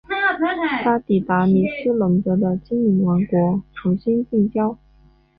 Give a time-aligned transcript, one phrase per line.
[0.83, 4.75] 他抵达米斯龙德的精灵王国重新建交。